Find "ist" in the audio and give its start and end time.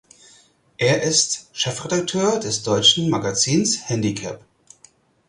1.03-1.51